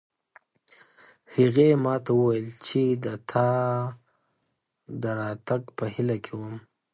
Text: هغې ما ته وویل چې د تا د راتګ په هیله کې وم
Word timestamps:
هغې 1.35 1.69
ما 1.83 1.95
ته 2.05 2.11
وویل 2.19 2.47
چې 2.65 2.81
د 3.05 3.07
تا 3.29 3.49
د 5.01 5.03
راتګ 5.19 5.61
په 5.77 5.83
هیله 5.93 6.17
کې 6.23 6.33
وم 6.39 6.55